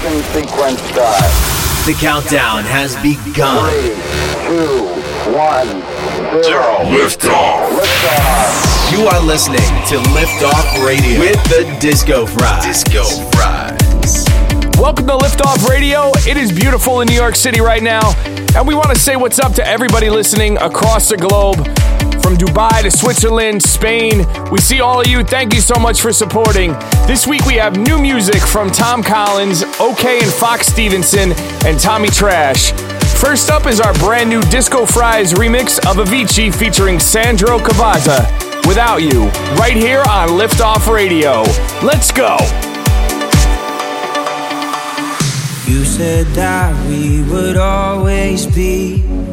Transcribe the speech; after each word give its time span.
Ignition 0.00 0.22
sequence 0.32 0.80
start. 0.80 1.20
The 1.84 1.94
countdown 2.00 2.64
has 2.64 2.96
begun. 3.02 3.68
Three, 3.68 3.92
two, 4.48 4.88
one, 5.36 5.68
zero. 6.42 6.88
Liftoff. 6.88 7.68
Liftoff. 7.68 8.92
You 8.92 9.06
are 9.08 9.22
listening 9.22 9.60
to 9.88 9.96
Liftoff 10.14 10.86
Radio 10.86 11.20
with 11.20 11.44
the 11.50 11.76
Disco 11.80 12.24
Fries. 12.24 12.64
Disco 12.64 13.04
Fries. 13.32 14.24
Welcome 14.78 15.06
to 15.06 15.18
Liftoff 15.18 15.68
Radio. 15.68 16.12
It 16.26 16.38
is 16.38 16.50
beautiful 16.50 17.02
in 17.02 17.08
New 17.08 17.14
York 17.14 17.36
City 17.36 17.60
right 17.60 17.82
now, 17.82 18.14
and 18.56 18.66
we 18.66 18.74
want 18.74 18.88
to 18.88 18.98
say 18.98 19.16
what's 19.16 19.38
up 19.38 19.52
to 19.54 19.66
everybody 19.68 20.08
listening 20.08 20.56
across 20.56 21.10
the 21.10 21.18
globe. 21.18 21.58
From 22.22 22.36
Dubai 22.36 22.82
to 22.82 22.90
Switzerland, 22.90 23.62
Spain, 23.62 24.26
we 24.50 24.58
see 24.58 24.80
all 24.80 25.00
of 25.00 25.06
you. 25.06 25.24
Thank 25.24 25.54
you 25.54 25.60
so 25.60 25.76
much 25.76 26.00
for 26.00 26.12
supporting. 26.12 26.72
This 27.06 27.26
week 27.26 27.44
we 27.46 27.54
have 27.54 27.76
new 27.76 27.98
music 27.98 28.40
from 28.42 28.70
Tom 28.70 29.02
Collins, 29.02 29.64
OK 29.80 30.20
and 30.20 30.32
Fox 30.32 30.66
Stevenson, 30.66 31.32
and 31.66 31.78
Tommy 31.80 32.08
Trash. 32.08 32.72
First 33.20 33.50
up 33.50 33.66
is 33.66 33.80
our 33.80 33.92
brand 33.94 34.30
new 34.30 34.40
Disco 34.42 34.86
Fries 34.86 35.32
remix 35.34 35.78
of 35.90 35.96
Avicii 35.96 36.54
featuring 36.54 36.98
Sandro 36.98 37.58
Cavazza, 37.58 38.24
Without 38.66 39.02
You, 39.02 39.28
right 39.56 39.76
here 39.76 40.02
on 40.08 40.28
Liftoff 40.30 40.92
Radio. 40.92 41.42
Let's 41.84 42.10
go! 42.12 42.36
You 45.66 45.84
said 45.84 46.26
that 46.28 46.74
we 46.88 47.22
would 47.22 47.56
always 47.56 48.46
be. 48.46 49.09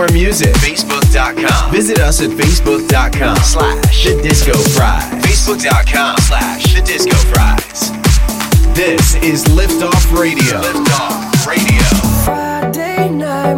more 0.00 0.12
music, 0.14 0.54
Facebook.com. 0.54 1.72
Visit 1.72 1.98
us 1.98 2.22
at 2.22 2.30
Facebook.com 2.30 3.36
slash 3.36 4.04
The 4.04 4.22
Disco 4.22 4.52
Fries. 4.74 5.12
Facebook.com 5.22 6.16
slash 6.18 6.74
The 6.74 6.80
Disco 6.80 7.16
Fries. 7.28 7.90
This 8.74 9.16
is 9.16 9.44
Liftoff 9.44 10.18
Radio. 10.18 10.60
Liftoff 10.62 11.46
Radio. 11.46 11.82
Friday 12.24 13.10
night, 13.10 13.56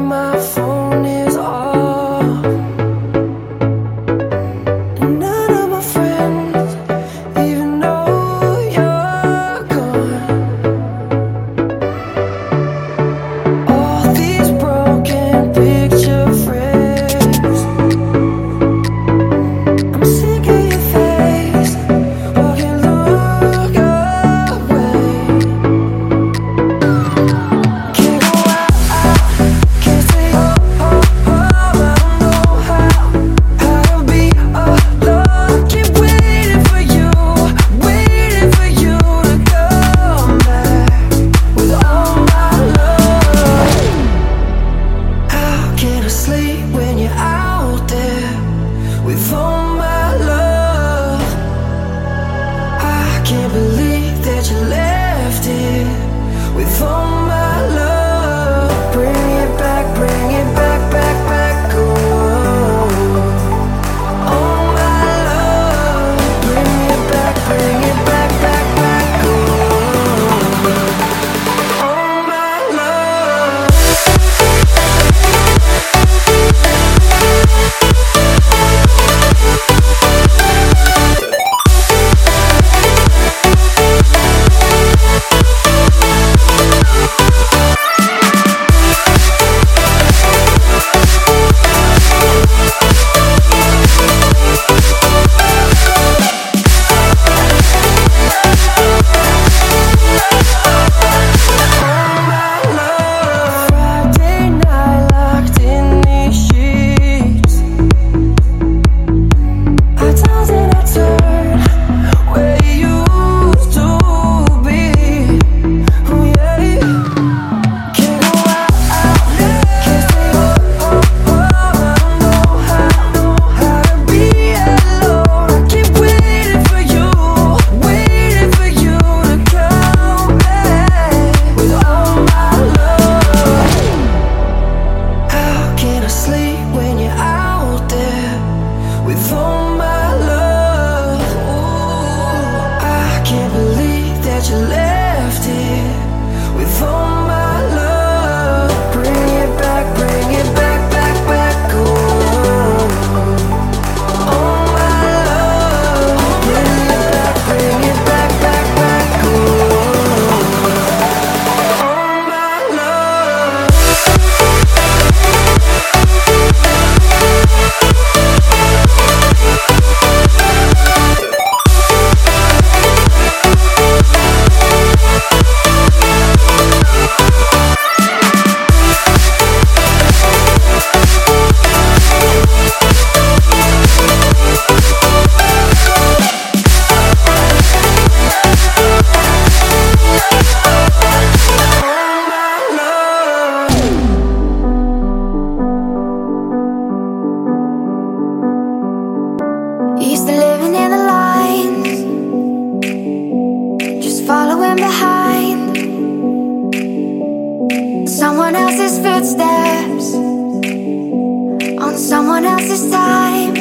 someone 212.33 212.47
else's 212.47 212.91
time. 212.91 213.52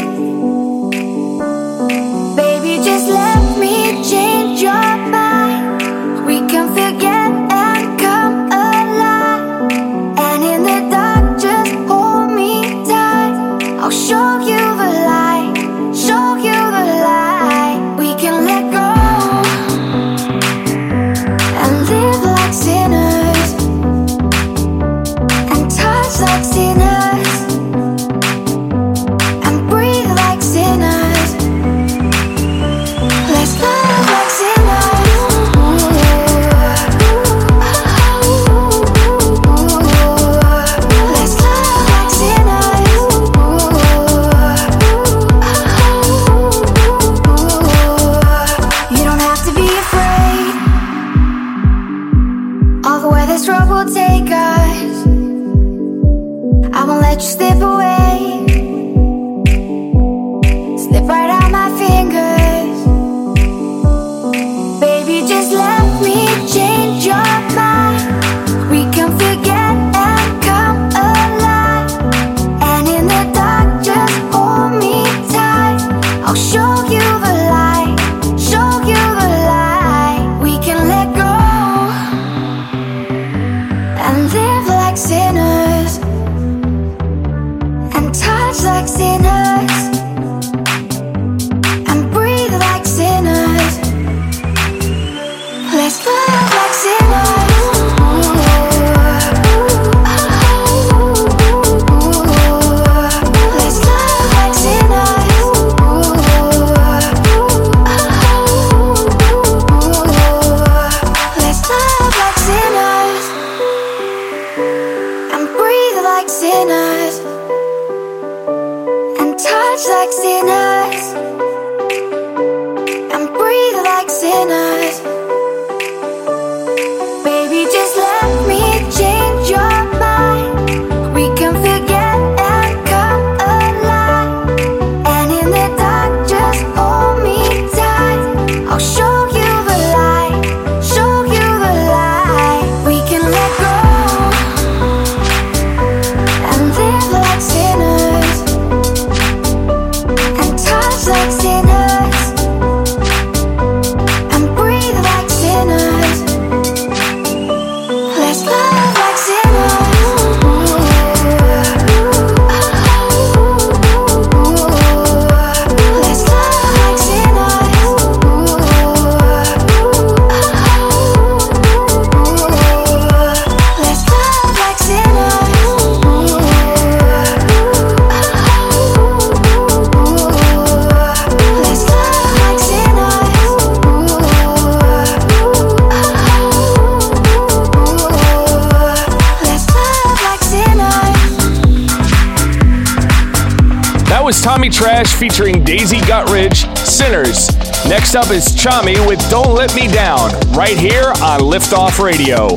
up 198.21 198.31
is 198.31 198.47
Chami 198.49 199.07
with 199.07 199.19
Don't 199.29 199.55
Let 199.55 199.73
Me 199.75 199.87
Down, 199.87 200.31
right 200.51 200.77
here 200.77 201.09
on 201.21 201.39
Liftoff 201.39 202.03
Radio. 202.03 202.49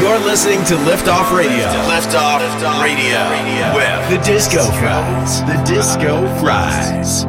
You're 0.00 0.18
listening 0.18 0.64
to 0.66 0.74
Liftoff 0.84 1.36
Radio. 1.36 1.66
Liftoff 1.88 2.82
Radio 2.82 3.74
with 3.74 4.10
the 4.10 4.24
Disco 4.24 4.64
Fries. 4.72 5.40
The 5.42 5.62
Disco 5.64 6.26
Fries. 6.38 7.24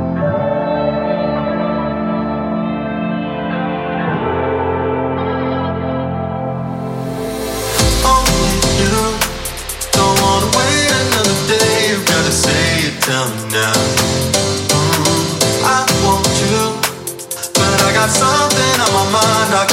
tell 13.05 13.29
me 13.29 13.51
now 13.51 14.14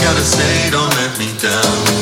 gotta 0.03 0.25
say, 0.25 0.71
don't 0.71 0.95
let 0.97 1.19
me 1.19 1.29
down. 1.39 2.02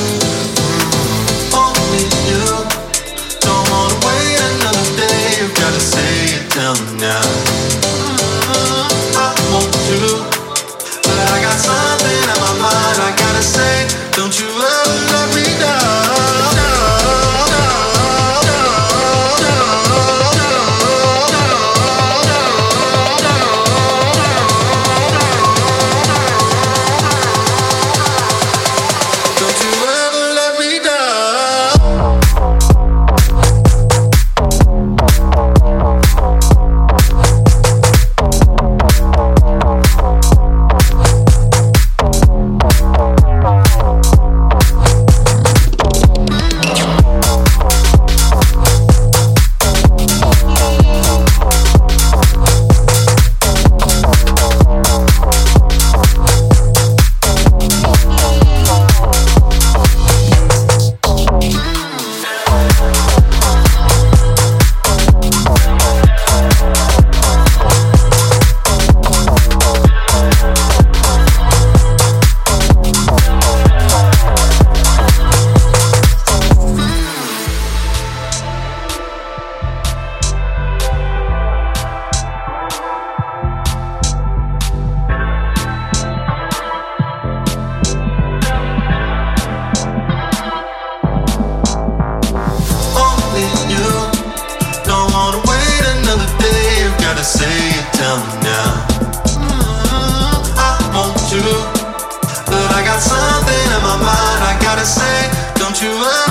got 102.90 103.00
something 103.00 103.66
on 103.76 103.82
my 103.82 103.96
mind 104.02 104.40
I 104.50 104.58
gotta 104.60 104.84
say, 104.84 105.30
don't 105.54 105.80
you 105.80 105.90
understand? 105.90 106.29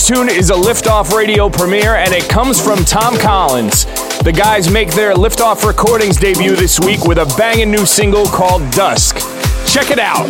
Next 0.00 0.16
tune 0.16 0.30
is 0.30 0.48
a 0.48 0.54
Liftoff 0.54 1.14
radio 1.14 1.50
premiere, 1.50 1.96
and 1.96 2.14
it 2.14 2.26
comes 2.26 2.58
from 2.58 2.86
Tom 2.86 3.18
Collins. 3.18 3.84
The 4.22 4.32
guys 4.34 4.70
make 4.70 4.92
their 4.92 5.12
Liftoff 5.12 5.62
Recordings 5.66 6.16
debut 6.16 6.56
this 6.56 6.80
week 6.80 7.04
with 7.04 7.18
a 7.18 7.26
banging 7.36 7.70
new 7.70 7.84
single 7.84 8.24
called 8.24 8.62
Dusk. 8.72 9.16
Check 9.66 9.90
it 9.90 9.98
out. 9.98 10.26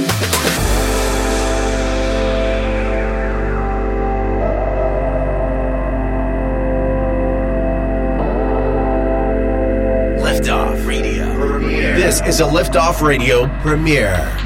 Liftoff 10.18 10.84
Radio. 10.84 11.32
Premiere. 11.36 11.94
This 11.94 12.20
is 12.22 12.40
a 12.40 12.44
Liftoff 12.44 13.06
Radio 13.06 13.46
premiere. 13.60 14.36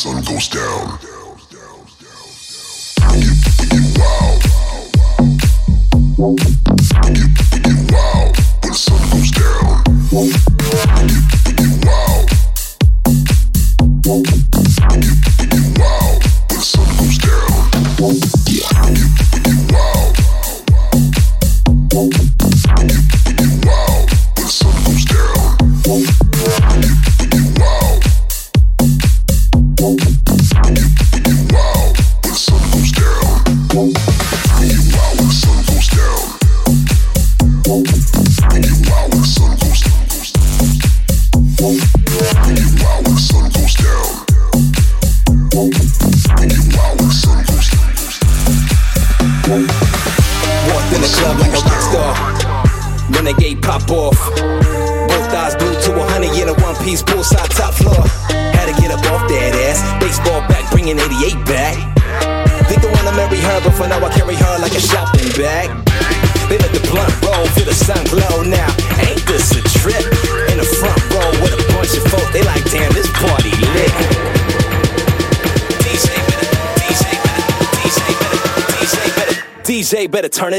sun 0.00 0.22
goes 0.22 0.48
down. 0.48 0.98
Bring 3.00 3.22
it, 3.22 3.36
bring 3.58 3.72
it 3.76 3.98
wild. 3.98 4.40
Bring 7.02 7.16
it, 7.16 7.49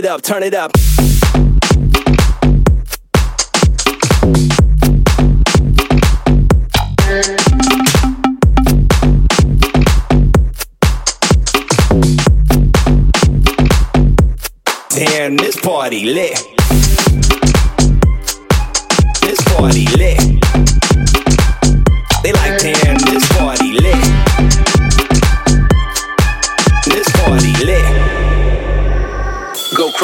it 0.02 0.10
up, 0.10 0.22
turn 0.22 0.42
it 0.42 0.54
up. 0.54 1.11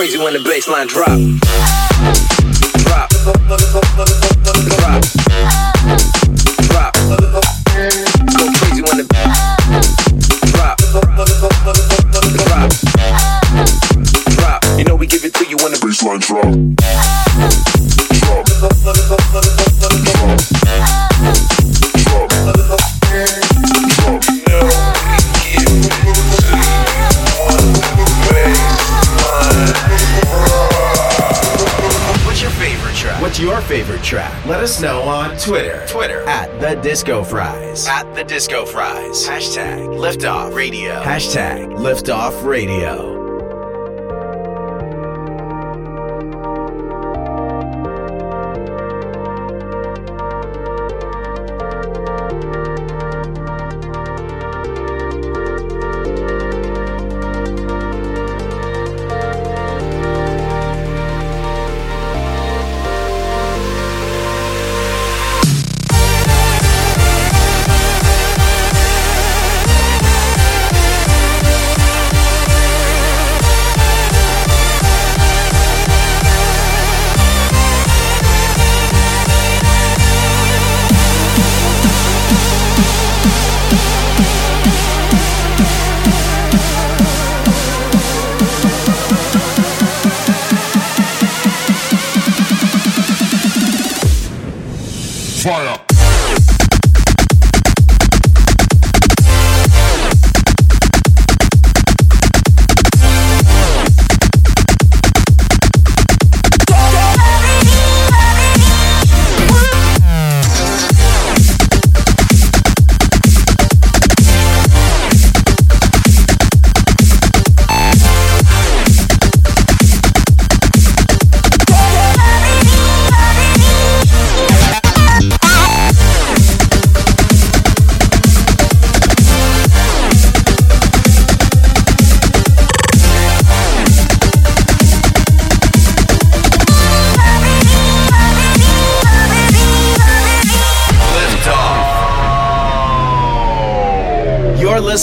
crazy 0.07 0.23
when 0.23 0.33
the 0.33 0.39
baseline 0.39 0.87
drop. 0.87 1.17
Drop. 2.83 4.36
track. 34.07 34.45
Let 34.45 34.61
us 34.61 34.81
know 34.81 35.01
on 35.01 35.37
Twitter. 35.37 35.85
Twitter 35.87 36.21
at 36.23 36.61
the 36.61 36.79
Disco 36.81 37.23
Fries. 37.23 37.87
At 37.87 38.15
the 38.15 38.23
Disco 38.23 38.65
Fries. 38.65 39.27
Hashtag 39.27 39.85
Liftoff 39.89 40.55
Radio. 40.55 41.01
Hashtag 41.01 41.73
Liftoff 41.75 42.45
Radio. 42.45 43.16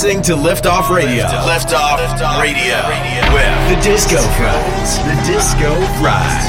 listening 0.04 0.22
to 0.22 0.34
Liftoff 0.34 0.90
Radio. 0.90 1.24
Liftoff, 1.24 1.96
Liftoff 1.96 2.42
Radio. 2.42 2.76
With 3.32 3.70
the 3.70 3.82
Disco 3.82 4.20
Fries. 4.36 4.98
The 4.98 5.16
Disco 5.26 5.80
Fries. 5.98 6.43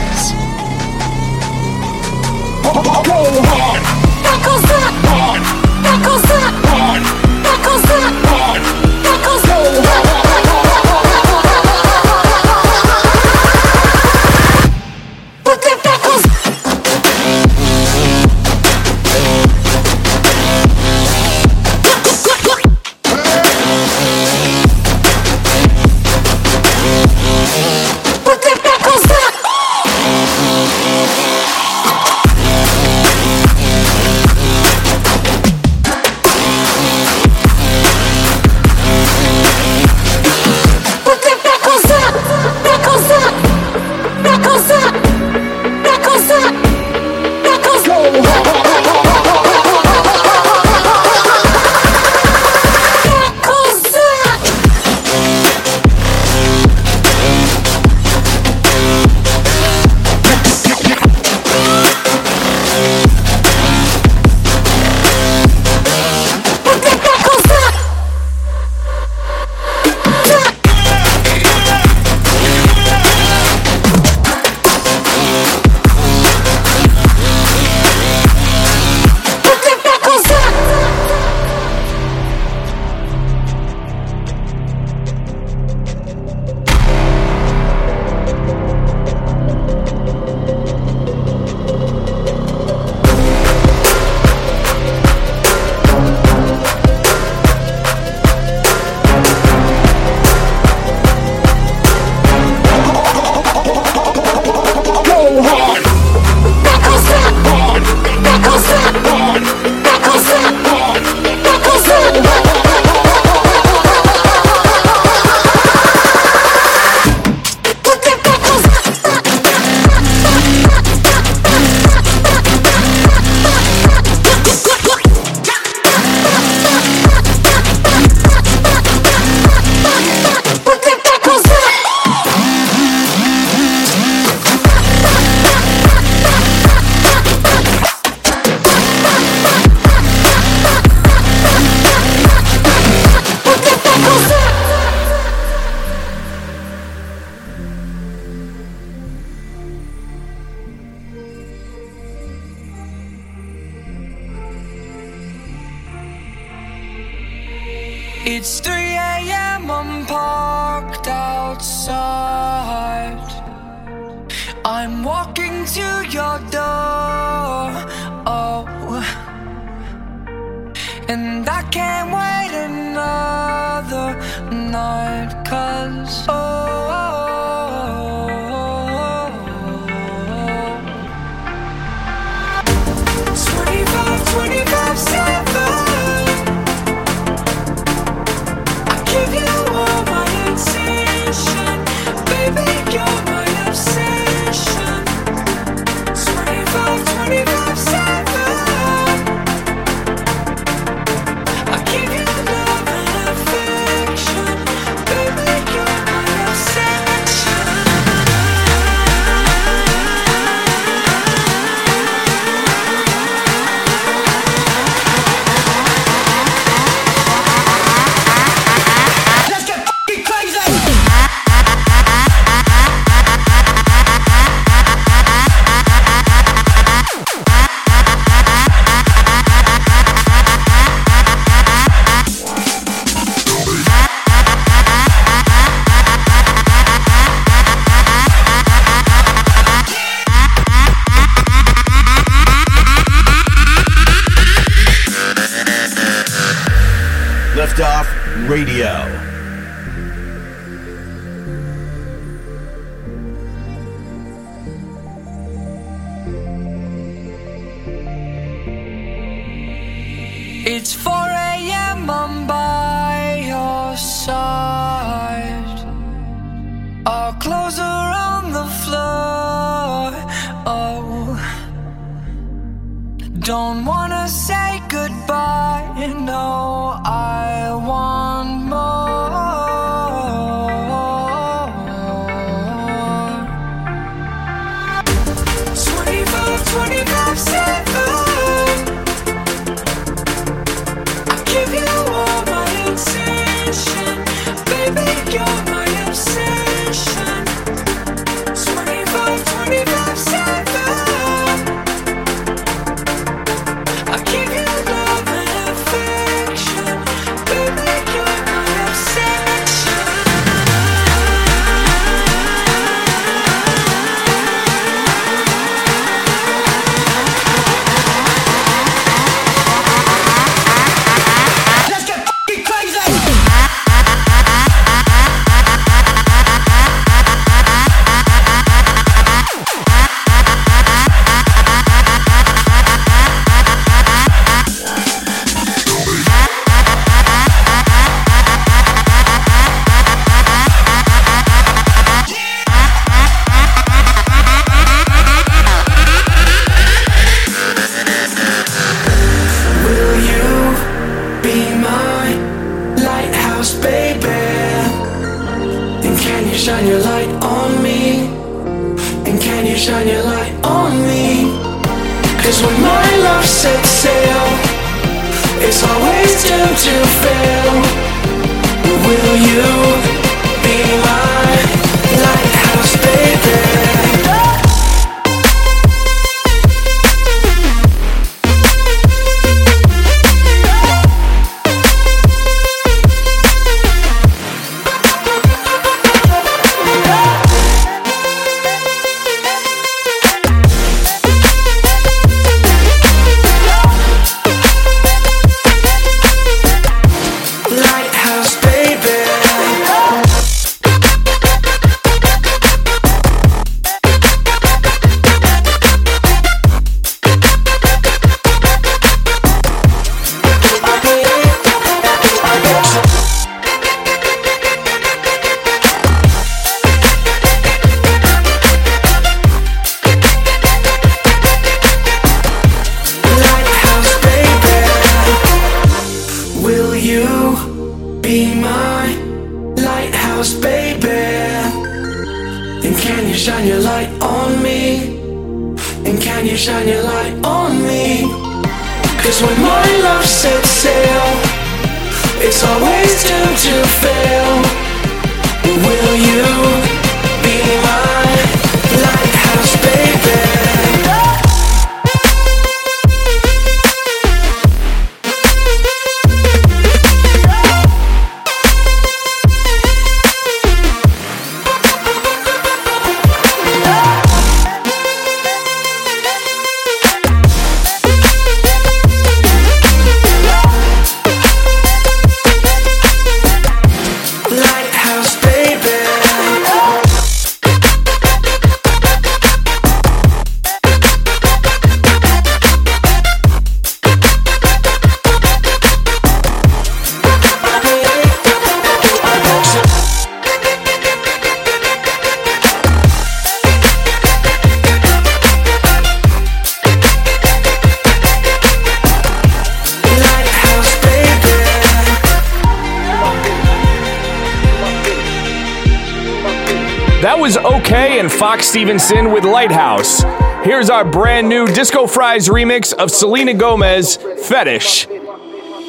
With 508.96 509.44
Lighthouse. 509.44 510.24
Here's 510.64 510.90
our 510.90 511.04
brand 511.04 511.50
new 511.50 511.68
Disco 511.68 512.08
Fries 512.08 512.48
remix 512.48 512.94
of 512.94 513.12
Selena 513.12 513.54
Gomez, 513.54 514.16
Fetish. 514.16 515.08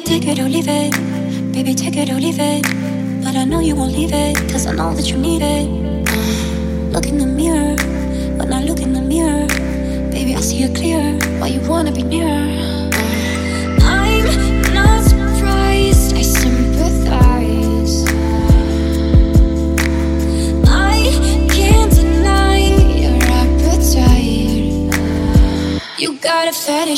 Take 0.03 0.27
it 0.27 0.37
or 0.39 0.49
leave 0.49 0.67
it, 0.67 0.91
baby, 1.53 1.73
take 1.73 1.95
it 1.95 2.09
or 2.09 2.15
leave 2.15 2.37
it. 2.37 2.63
But 3.23 3.37
I 3.37 3.45
know 3.45 3.61
you 3.61 3.77
won't 3.77 3.93
leave 3.93 4.11
it, 4.11 4.35
cause 4.51 4.67
I 4.67 4.73
know 4.73 4.93
that 4.93 5.09
you 5.09 5.17
need 5.17 5.41
it. 5.41 6.91
Look 6.91 7.05
in 7.05 7.17
the 7.17 7.25
mirror, 7.25 7.77
when 8.39 8.51
I 8.51 8.61
look 8.65 8.81
in 8.81 8.91
the 8.91 9.01
mirror, 9.01 9.47
baby, 10.11 10.35
I 10.35 10.41
see 10.41 10.67
clear. 10.75 11.17
Why 11.39 11.47
you 11.47 11.61
wanna 11.61 11.93
be? 11.93 12.46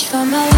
for 0.05 0.25
my 0.25 0.48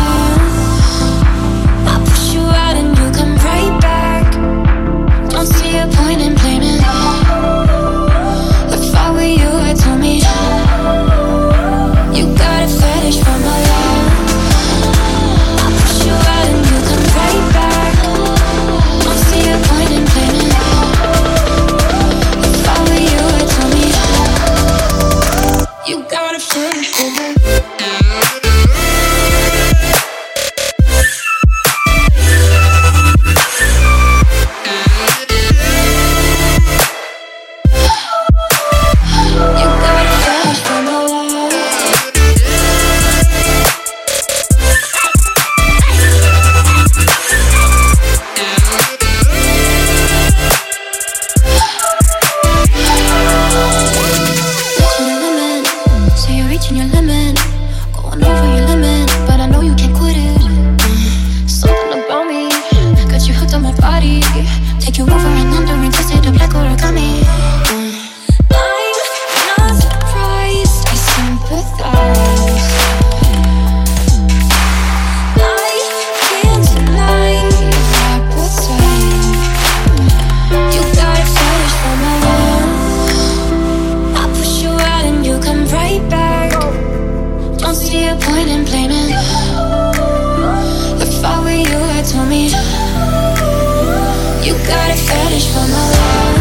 You 94.43 94.53
got 94.65 94.89
a 94.89 94.97
fetish 94.97 95.49
for 95.53 95.59
my 95.59 95.91
love. 95.91 96.40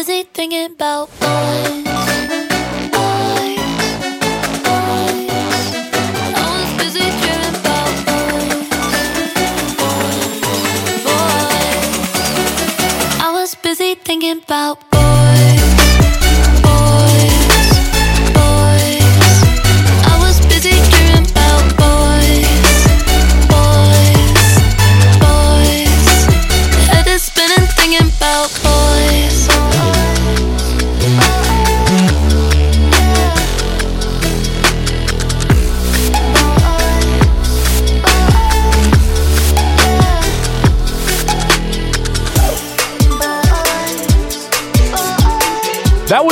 busy 0.00 0.22
thinking 0.22 0.72
about 0.72 1.10
boys. 1.20 1.89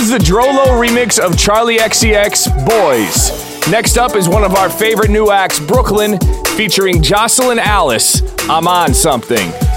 is 0.09 0.13
the 0.13 0.33
Drolo 0.33 0.67
remix 0.81 1.19
of 1.19 1.33
Charli 1.33 1.77
XCX 1.79 2.49
Boys. 2.67 3.69
Next 3.71 3.99
up 3.99 4.17
is 4.17 4.27
one 4.27 4.43
of 4.43 4.55
our 4.55 4.71
favorite 4.71 5.11
new 5.11 5.31
acts, 5.31 5.61
Brooklyn, 5.61 6.19
featuring 6.57 7.03
Jocelyn 7.03 7.59
Alice. 7.59 8.23
I'm 8.49 8.67
on 8.67 8.95
something. 8.95 9.68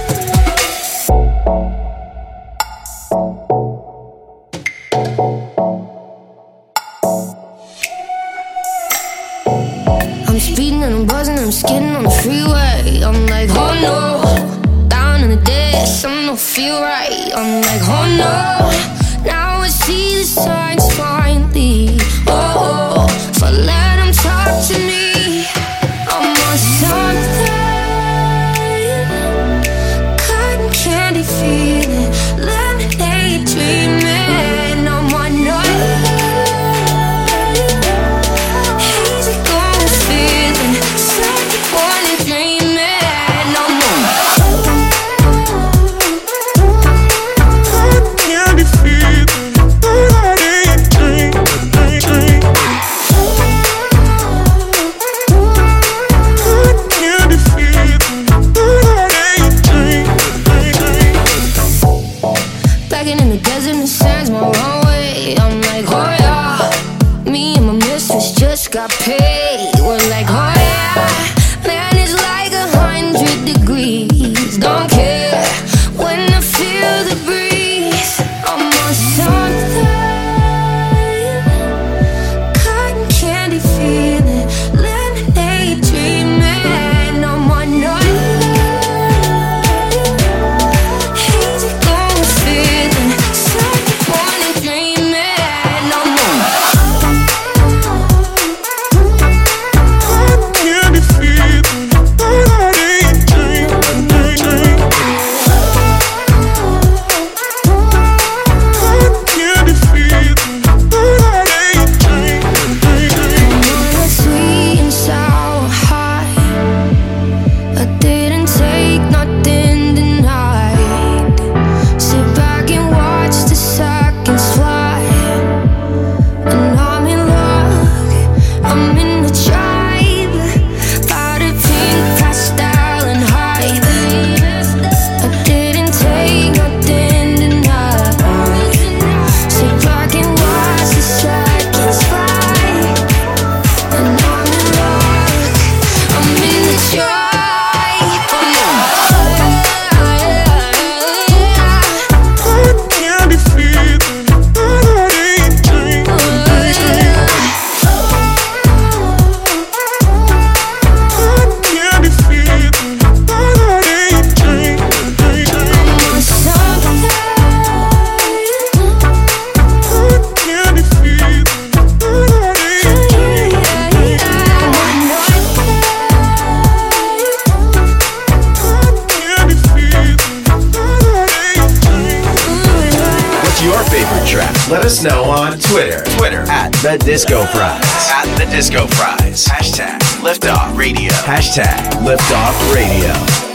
Let 184.82 184.88
us 184.88 185.04
know 185.04 185.24
on 185.26 185.60
Twitter. 185.60 186.04
Twitter 186.18 186.42
at 186.50 186.72
the 186.82 186.98
Disco 187.06 187.46
Fries. 187.46 188.10
At 188.10 188.26
the 188.40 188.50
Disco 188.50 188.88
Fries. 188.88 189.46
Hashtag 189.46 190.00
Liftoff 190.24 190.76
Radio. 190.76 191.12
Hashtag 191.12 191.78
Liftoff 192.02 192.74
Radio. 192.74 193.51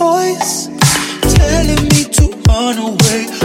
voice 0.00 0.68
telling 1.36 1.82
me 1.92 2.04
to 2.04 2.24
run 2.48 2.78
away. 2.78 3.39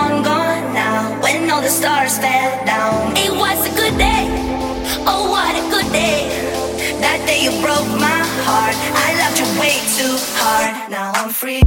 long 0.00 0.22
gone 0.22 0.72
now. 0.72 1.20
When 1.22 1.50
all 1.50 1.60
the 1.60 1.68
stars 1.68 2.18
fell 2.18 2.64
down, 2.64 3.16
it 3.16 3.32
was 3.44 3.58
a 3.70 3.72
good 3.80 3.96
day. 3.98 4.24
Oh, 5.10 5.22
what 5.34 5.54
a 5.62 5.64
good 5.74 5.90
day. 5.92 6.20
That 7.04 7.18
day 7.26 7.40
you 7.44 7.52
broke 7.64 7.90
my 8.08 8.20
heart. 8.46 8.76
I 9.06 9.08
loved 9.20 9.38
you 9.40 9.48
way 9.60 9.76
too 9.98 10.16
hard. 10.40 10.90
Now 10.90 11.12
I'm 11.18 11.30
free. 11.30 11.60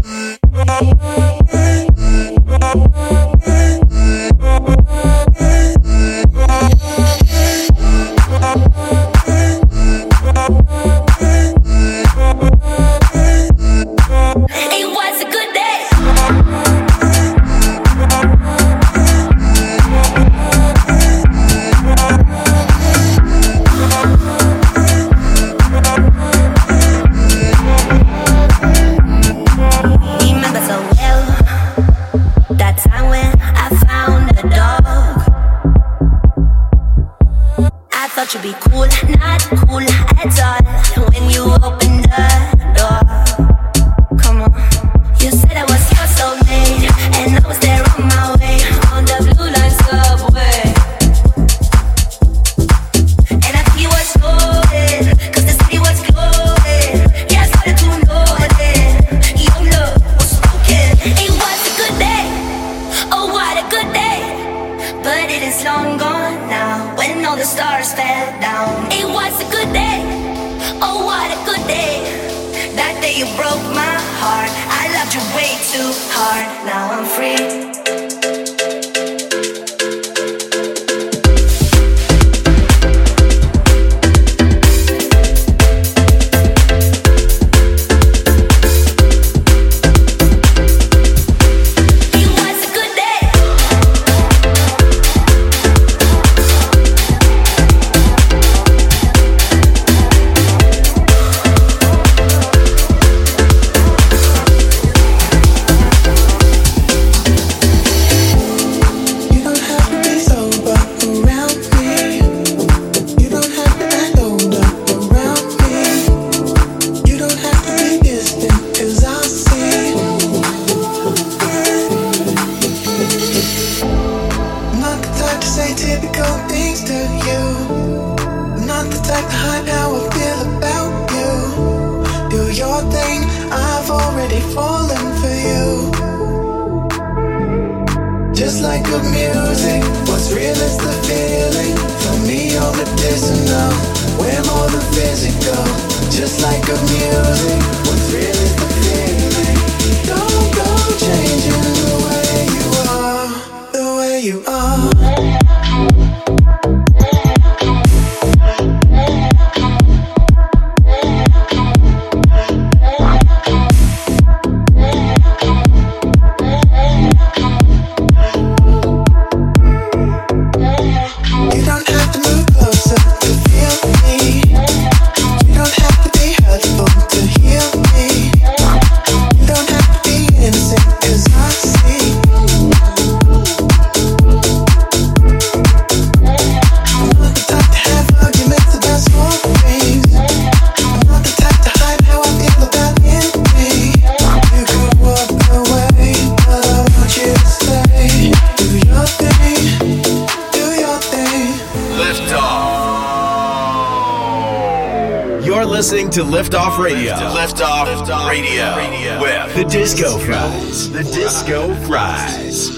You're 205.43 205.65
listening 205.65 206.09
to 206.11 206.23
Lift 206.23 206.55
Off 206.55 206.79
Radio. 206.79 207.15
Lift 207.33 207.61
Off 207.61 208.07
Radio 208.29 209.19
with 209.19 209.55
the 209.55 209.65
Disco 209.65 210.17
Fries. 210.19 210.89
The 210.89 211.03
Disco 211.03 211.75
Fries. 211.85 212.69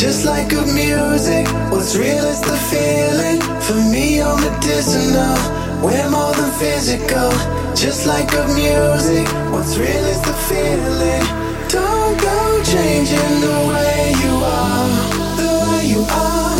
Just 0.00 0.24
like 0.24 0.48
good 0.48 0.72
music, 0.74 1.46
what's 1.70 1.94
real 1.94 2.24
is 2.24 2.40
the 2.40 2.56
feeling. 2.72 3.40
For 3.60 3.76
me, 3.92 4.20
all 4.20 4.38
medicinal, 4.38 5.36
we're 5.84 6.08
more 6.10 6.32
than 6.32 6.50
physical. 6.58 7.30
Just 7.76 8.06
like 8.06 8.30
good 8.30 8.48
music, 8.56 9.28
what's 9.52 9.76
real 9.76 10.04
is 10.14 10.20
the 10.22 10.32
feeling. 10.48 11.24
Don't 11.68 12.18
go 12.20 12.62
changing 12.64 13.40
the 13.44 13.58
way 13.68 14.14
you 14.24 14.34
are, 14.44 14.88
the 15.36 15.52
way 15.68 15.86
you 15.92 16.00
are, 16.08 16.53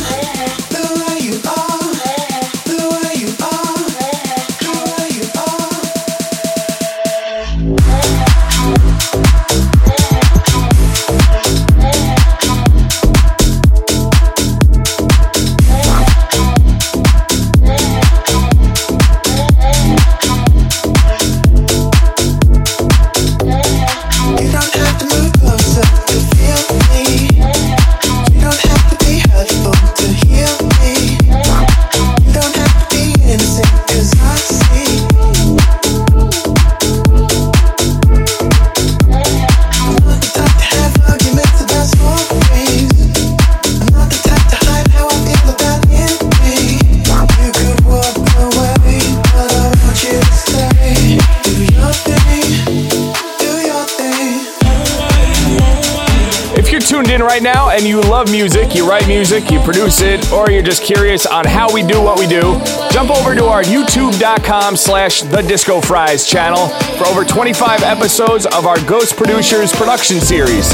love 58.25 58.33
music, 58.33 58.75
you 58.75 58.89
write 58.89 59.07
music, 59.07 59.51
you 59.51 59.61
produce 59.61 60.01
it, 60.01 60.33
or 60.33 60.51
you're 60.51 60.63
just 60.63 60.83
curious 60.83 61.27
on 61.27 61.45
how 61.45 61.73
we 61.73 61.83
do 61.83 62.01
what 62.01 62.19
we 62.19 62.27
do, 62.27 62.59
jump 62.91 63.11
over 63.11 63.35
to 63.35 63.45
our 63.45 63.63
youtube.com 63.63 64.77
slash 64.77 65.23
the 65.23 65.43
disco 65.43 65.81
fries 65.81 66.27
channel 66.27 66.69
for 66.97 67.07
over 67.07 67.25
25 67.25 67.83
episodes 67.83 68.47
of 68.47 68.67
our 68.67 68.81
Ghost 68.85 69.17
Producers 69.17 69.73
production 69.73 70.21
series. 70.21 70.69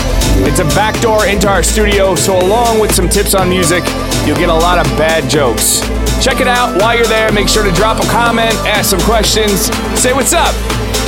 It's 0.47 0.61
a 0.61 0.65
backdoor 0.77 1.27
into 1.27 1.49
our 1.49 1.63
studio, 1.63 2.15
so 2.15 2.39
along 2.39 2.79
with 2.79 2.95
some 2.95 3.09
tips 3.09 3.35
on 3.35 3.49
music, 3.49 3.83
you'll 4.27 4.37
get 4.39 4.49
a 4.49 4.55
lot 4.55 4.79
of 4.79 4.85
bad 4.97 5.29
jokes. 5.29 5.81
Check 6.23 6.41
it 6.41 6.49
out 6.49 6.81
while 6.81 6.95
you're 6.95 7.07
there. 7.07 7.33
Make 7.33 7.49
sure 7.49 7.65
to 7.65 7.73
drop 7.73 8.03
a 8.03 8.07
comment, 8.09 8.55
ask 8.67 8.91
some 8.91 9.01
questions, 9.01 9.73
say 9.99 10.13
what's 10.13 10.33
up. 10.33 10.55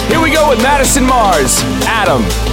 Here 0.09 0.20
we 0.20 0.32
go 0.32 0.49
with 0.49 0.62
Madison 0.62 1.05
Mars, 1.05 1.61
Adam. 1.86 2.52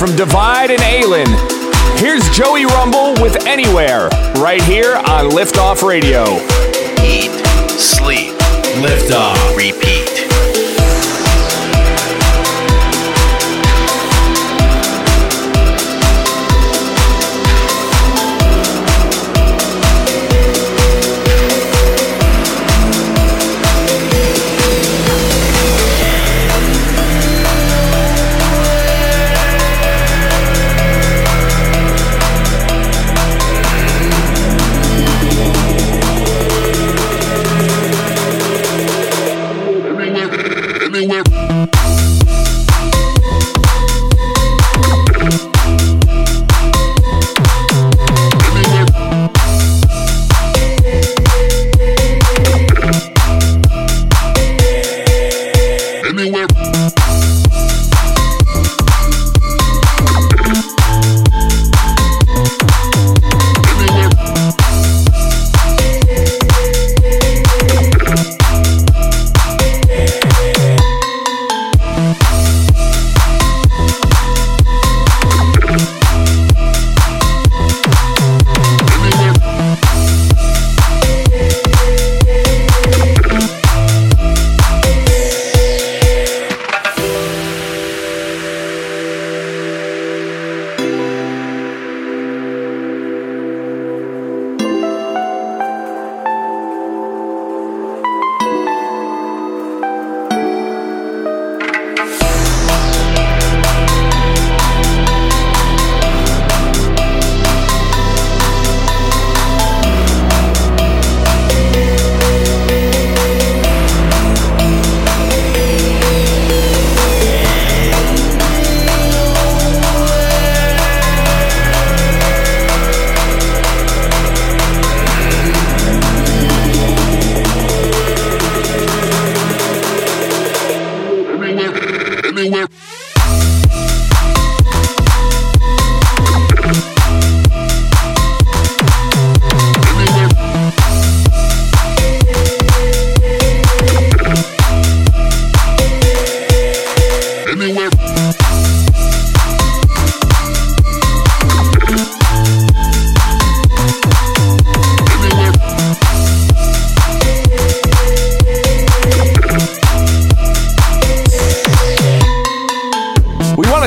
From 0.00 0.16
Divide 0.16 0.70
and 0.70 0.80
Aylin. 0.80 1.28
Here's 1.98 2.26
Joey 2.30 2.64
Rumble 2.64 3.12
with 3.20 3.46
Anywhere, 3.46 4.08
right 4.36 4.62
here 4.62 4.96
on 4.96 5.28
Liftoff 5.28 5.86
Radio. 5.86 6.24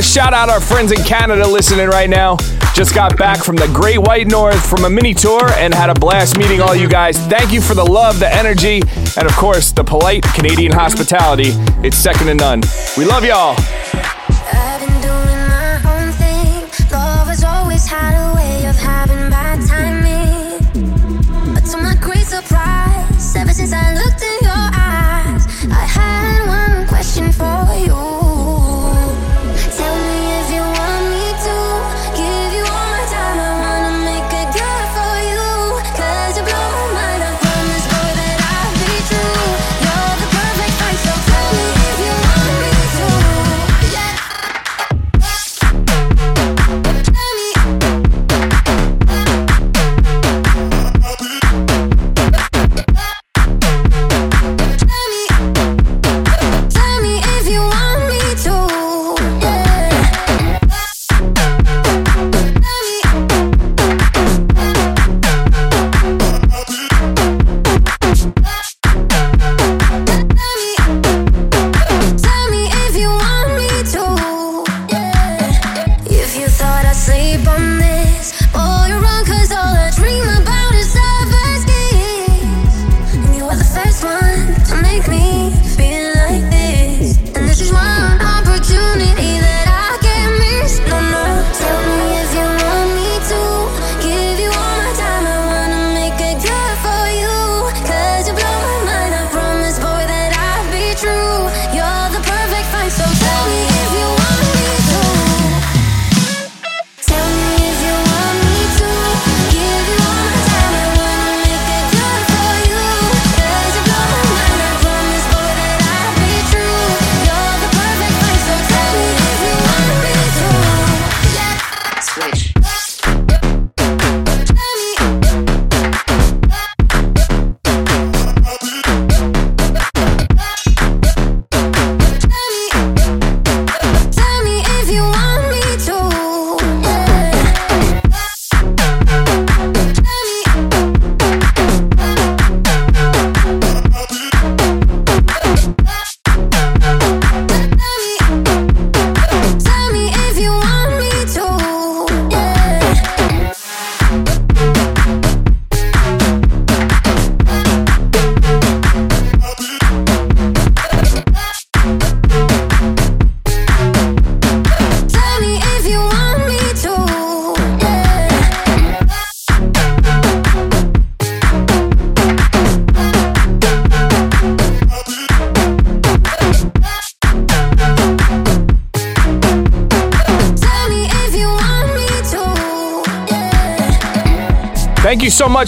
Shout 0.04 0.34
out 0.34 0.50
our 0.50 0.60
friends 0.60 0.92
in 0.92 1.02
Canada 1.04 1.48
listening 1.48 1.88
right 1.88 2.10
now. 2.10 2.38
Just 2.74 2.94
got 2.94 3.18
back 3.18 3.44
from 3.44 3.56
the 3.56 3.68
Great 3.68 4.00
White 4.00 4.28
North 4.28 4.68
from 4.68 4.84
a 4.86 4.90
mini 4.90 5.14
tour 5.14 5.48
and 5.54 5.74
had 5.74 5.90
a 5.90 5.94
blast 5.94 6.38
meeting 6.38 6.62
all 6.62 6.76
you 6.76 6.90
guys. 6.90 7.18
Thank 7.28 7.54
you 7.54 7.62
for 7.62 7.74
the 7.74 7.86
love, 7.86 8.20
the 8.20 8.34
energy, 8.34 8.82
and 9.18 9.28
of 9.28 9.36
course, 9.36 9.72
the 9.72 9.84
polite 9.84 10.24
Canadian 10.34 10.72
hospitality. 10.72 11.52
It's 11.86 11.98
second 11.98 12.28
to 12.28 12.34
none. 12.34 12.62
We 12.98 13.06
love 13.06 13.24
y'all. 13.24 13.56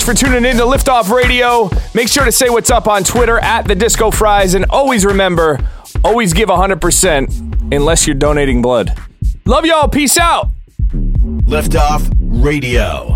For 0.06 0.14
tuning 0.14 0.46
in 0.46 0.58
to 0.58 0.64
Liftoff 0.64 1.10
Radio. 1.10 1.68
Make 1.96 2.10
sure 2.10 2.26
to 2.26 2.32
say 2.32 2.48
what's 2.50 2.70
up 2.70 2.88
on 2.88 3.04
Twitter 3.04 3.40
at 3.40 3.64
the 3.68 3.74
Disco 3.74 4.12
Fries, 4.12 4.54
and 4.54 4.66
always 4.70 5.04
remember, 5.04 5.60
always 6.04 6.32
give 6.32 6.48
100% 6.48 7.74
unless 7.74 8.06
you're 8.06 8.14
donating 8.14 8.62
blood. 8.62 8.96
Love 9.46 9.66
y'all. 9.66 9.88
Peace 9.88 10.20
out. 10.20 10.52
Liftoff 10.94 12.08
Radio. 12.20 13.15